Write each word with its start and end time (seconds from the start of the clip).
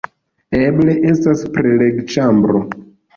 Eble 0.59 0.95
estas 1.11 1.43
preleg-ĉambro 1.57 2.63